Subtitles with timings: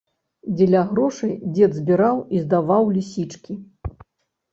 [0.59, 3.53] Дзеля грошай дзед збіраў і здаваў лісічкі.